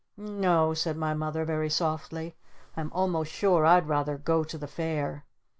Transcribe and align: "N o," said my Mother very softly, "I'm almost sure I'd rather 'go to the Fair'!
"N 0.17 0.43
o," 0.45 0.73
said 0.73 0.97
my 0.97 1.13
Mother 1.13 1.45
very 1.45 1.69
softly, 1.69 2.35
"I'm 2.75 2.91
almost 2.91 3.31
sure 3.31 3.67
I'd 3.67 3.87
rather 3.87 4.17
'go 4.17 4.43
to 4.43 4.57
the 4.57 4.65
Fair'! 4.65 5.25